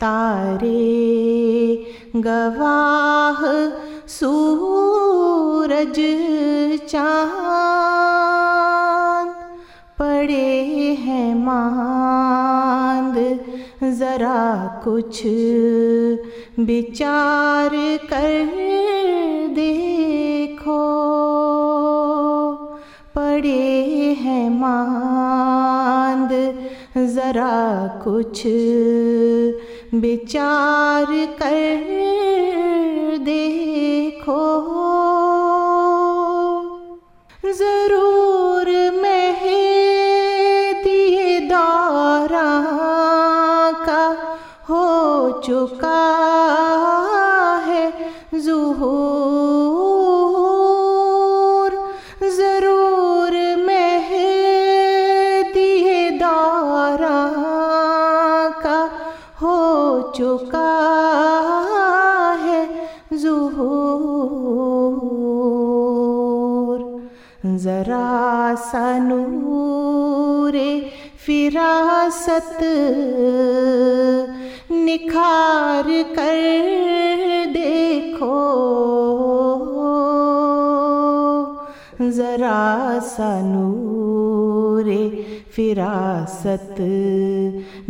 [0.00, 0.92] तारे
[2.26, 3.40] गवाह
[4.18, 5.98] सूरज
[6.90, 8.15] चाँद
[11.56, 13.16] मांद
[13.98, 15.22] जरा कुछ
[16.58, 17.70] विचार
[18.12, 18.44] कर
[19.50, 20.80] देखो।
[23.14, 26.30] पड़े हैं मांद
[27.14, 28.42] जरा कुछ
[29.94, 31.06] विचार
[31.42, 31.84] कर
[33.20, 34.75] देखो।
[71.26, 72.58] फिरासत
[74.72, 75.84] निखार
[76.18, 76.42] कर
[77.52, 78.36] देखो।
[82.10, 85.04] जरा सा नूरे
[85.50, 86.76] फिरासत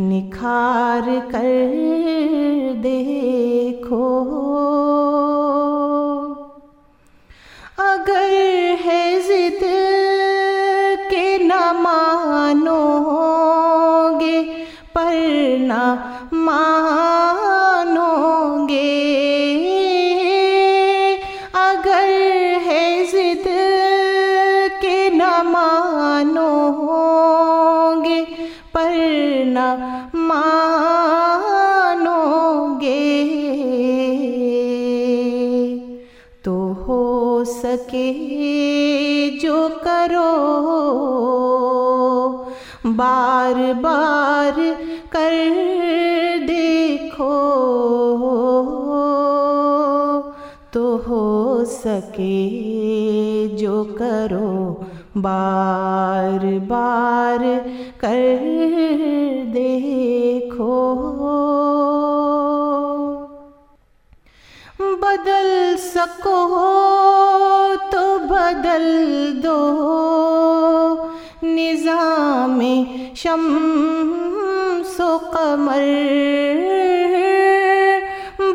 [0.00, 1.52] निखार कर
[2.82, 4.06] देखो।
[30.14, 31.16] मानोगे।
[36.44, 38.10] तो हो सके
[39.38, 40.32] जो करो
[42.86, 44.54] बार बार
[45.12, 45.34] कर
[46.46, 47.36] देखो।
[50.72, 52.36] तो हो सके
[53.48, 54.84] जो करो
[55.16, 57.42] बार बार
[58.00, 58.14] कर
[59.52, 60.74] देखो।
[65.02, 66.40] बदल सको
[67.92, 68.86] तो बदल
[69.44, 69.62] दो।
[71.44, 72.60] निज़ाम
[73.16, 75.86] शम्सो कमर।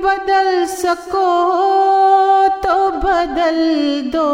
[0.05, 1.29] बदल सको
[2.63, 3.59] तो बदल
[4.13, 4.29] दो।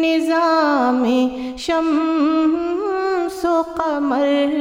[0.00, 1.02] निज़ाम
[1.58, 4.52] शम्सो कमर।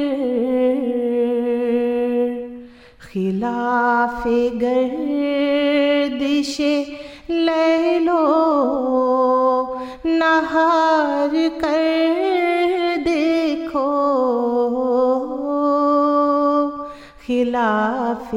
[3.03, 4.23] खिलाफ
[4.63, 6.55] गर्दिश
[7.31, 8.00] ले
[10.05, 11.33] नहार
[11.63, 13.88] कर देखो।
[17.25, 18.29] खिलाफ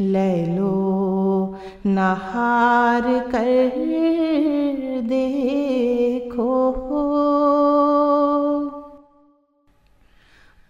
[0.00, 0.74] ले लो
[1.86, 3.70] नहार कर
[5.02, 6.72] देखो।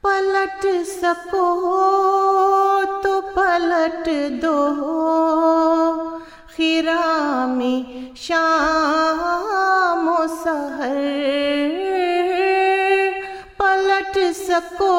[0.04, 1.54] पलट सको
[3.02, 4.08] तो पलट
[4.42, 4.76] दो।
[6.56, 10.96] खिरामी शाम सहर।
[13.58, 14.94] पलट सको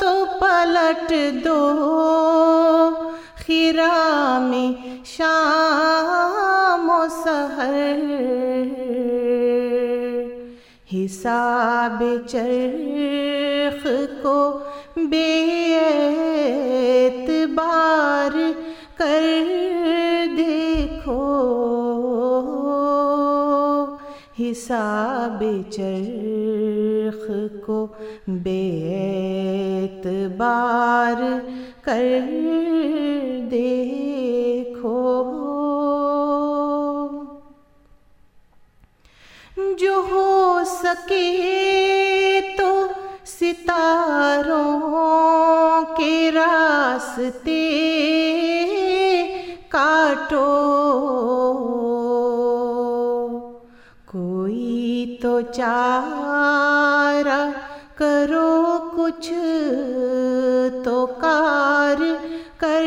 [0.00, 2.41] तो पलट दो।
[3.52, 4.66] खिरामी
[5.06, 8.00] शाम सहर।
[10.92, 11.98] हिसाब
[12.28, 13.82] चरख
[14.22, 14.36] को
[15.06, 15.92] बेतबार
[18.98, 19.26] कर
[20.36, 21.18] देखो।
[24.38, 25.38] हिसाब
[25.72, 27.26] चरख
[27.66, 27.78] को
[28.30, 29.20] बेतबार
[31.88, 32.10] कर
[33.52, 34.98] देखो।
[39.80, 41.30] जो हो सके
[42.56, 42.68] तो
[43.26, 44.64] सितारों
[45.92, 47.62] के रास्ते
[49.72, 50.48] काटो।
[54.08, 57.40] कोई तो चारा
[57.98, 59.28] करो कुछ
[60.84, 61.98] तो कार
[62.60, 62.84] कर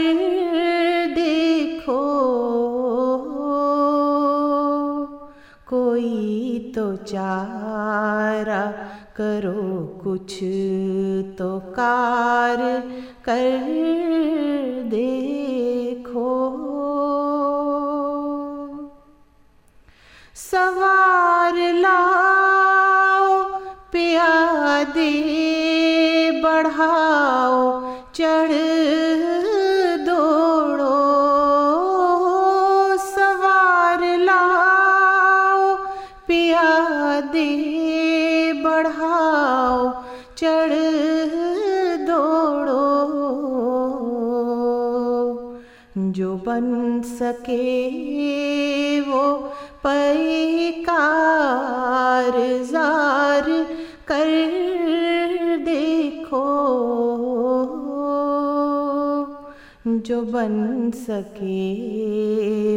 [7.06, 8.64] तो चारा
[9.18, 9.62] करो
[10.04, 10.34] कुछ
[11.38, 12.58] तो कार
[13.26, 13.66] कर
[14.90, 16.32] देखो।
[20.36, 23.44] सवार लाओ
[23.92, 25.12] प्यादे
[26.42, 27.85] बढ़ाओ
[38.64, 39.92] बढ़ाओ
[40.38, 40.74] चढ़
[42.08, 42.86] दौड़ो।
[45.98, 47.62] जो बन सके
[49.02, 49.34] वो
[49.84, 50.64] पैकार
[52.72, 53.46] जार
[54.08, 54.65] कर
[59.88, 61.60] जो बन सके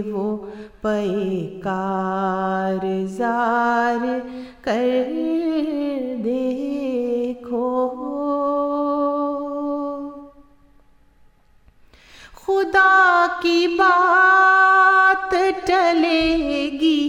[0.03, 0.25] वो
[0.83, 2.81] पैकार
[3.17, 4.03] जार
[4.65, 5.09] कर
[6.23, 7.71] देखो।
[12.37, 15.35] खुदा की बात
[15.69, 17.08] टलेगी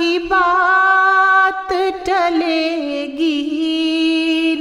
[0.00, 1.72] की बात
[2.06, 3.36] टलेगी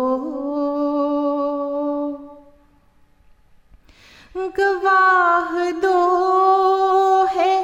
[4.57, 5.99] गवाह दो
[7.25, 7.55] है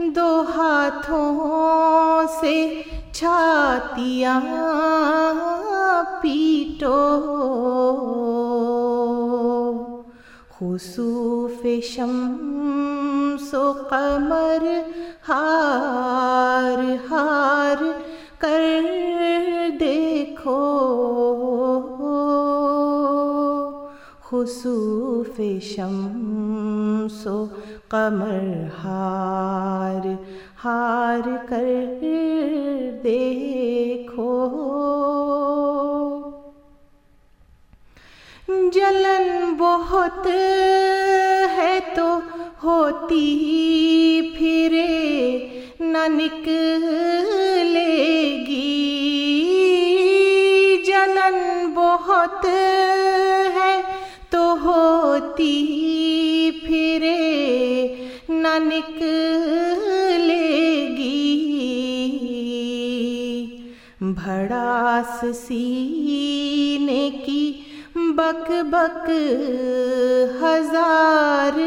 [0.00, 2.84] दो हाथों से
[3.14, 4.40] छातियाँ
[6.22, 6.98] पीटो।
[10.52, 11.62] खुसूफ
[13.52, 14.62] शम्सो कमर
[15.24, 17.80] हार हार
[18.44, 18.86] कर
[19.80, 20.56] देखो।
[24.24, 25.36] खुसूफ
[27.12, 27.34] सो
[27.92, 30.08] कमर हार
[30.58, 32.00] हार कर
[33.04, 34.30] देखो।
[38.74, 40.26] जलन बहुत
[42.64, 43.20] होती
[44.36, 44.82] फिरे
[45.82, 46.60] न निकलेगी
[50.86, 51.38] जलन
[51.74, 52.44] बहुत
[53.56, 53.74] है
[54.32, 55.50] तो होती
[56.66, 57.18] फिरे
[58.30, 60.02] न निकलेगी
[64.02, 67.44] भड़ास सीने की
[68.18, 69.06] बक बक
[70.42, 71.58] हज़ार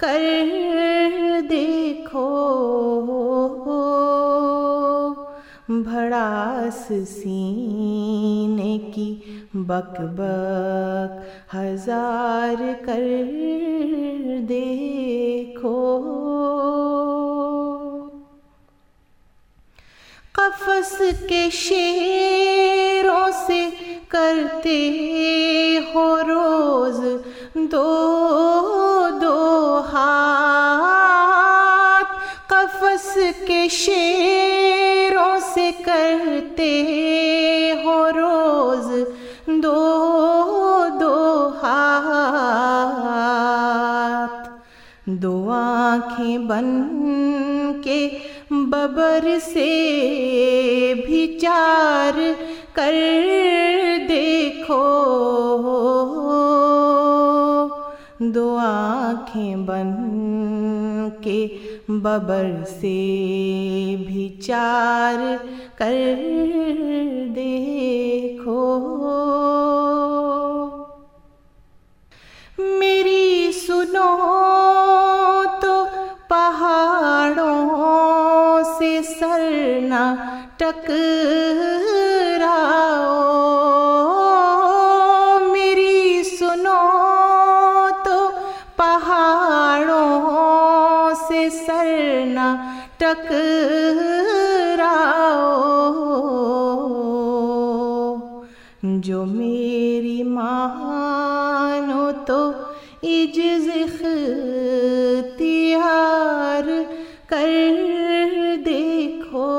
[0.00, 2.26] कर देखो।
[5.70, 9.10] भड़ास सीने की
[9.56, 11.12] बक बक
[11.52, 13.04] हज़ार कर
[14.48, 15.78] देखो।
[20.34, 23.60] कफस के शेरों से
[24.10, 24.78] करते
[25.94, 26.98] हो रोज
[27.70, 28.23] दो
[45.20, 46.66] दो आँखें बन
[47.84, 48.06] के
[48.52, 49.68] बबर से
[50.94, 52.14] भी चार
[52.78, 52.94] कर
[54.08, 54.82] देखो।
[58.22, 59.92] दो आँखें बन
[61.24, 61.46] के
[61.90, 62.96] बबर से
[64.06, 65.18] भी चार
[65.78, 65.94] कर
[67.34, 68.13] देखो।
[91.54, 92.48] से सरना
[93.02, 93.44] टकराओ।
[98.84, 102.38] जो मेरी मानो तो
[103.04, 103.38] इज्ज
[103.76, 104.22] इख्तियार
[107.28, 107.76] कर
[108.64, 109.50] देखो।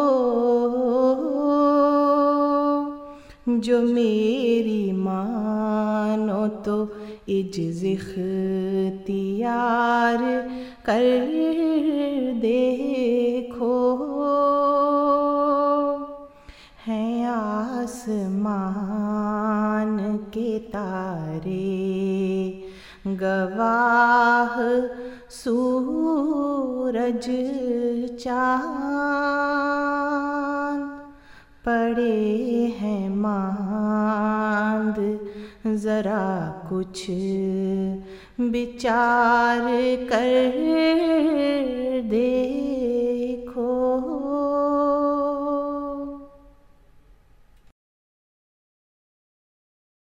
[3.48, 6.78] जो मेरी मानो तो
[7.30, 10.18] इज्ज इख्तियार
[10.86, 11.04] कर
[12.42, 13.76] देखो।
[16.88, 21.84] हैं आसमान के तारे
[23.08, 24.56] गवाह
[25.30, 27.26] सूरज
[28.18, 28.86] चाँद।
[31.66, 35.15] पड़े हैं मांद
[35.76, 37.06] जरा कुछ
[38.40, 39.60] विचार
[40.10, 40.52] कर
[42.10, 42.65] दे।